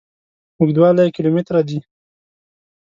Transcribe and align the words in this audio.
اوږدوالي 0.59 1.01
یې 1.05 1.13
کیلو 1.15 1.29
متره 1.35 1.61
دي. 1.67 1.79